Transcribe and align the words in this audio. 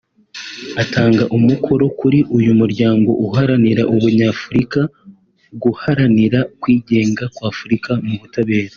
atanga 0.83 1.23
umukoro 1.37 1.85
kuri 1.99 2.19
uyu 2.37 2.51
muryango 2.59 3.09
uharanira 3.25 3.83
Ubunyafurika 3.95 4.79
guharanira 5.63 6.39
kwigenga 6.61 7.23
kw’Afurika 7.35 7.91
mu 8.05 8.15
butabera 8.21 8.69